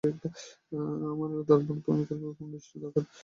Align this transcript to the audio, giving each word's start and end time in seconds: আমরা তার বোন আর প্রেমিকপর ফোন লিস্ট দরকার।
আমরা 1.11 1.43
তার 1.47 1.59
বোন 1.65 1.77
আর 1.91 2.05
প্রেমিকপর 2.05 2.35
ফোন 2.37 2.47
লিস্ট 2.53 2.71
দরকার। 2.83 3.03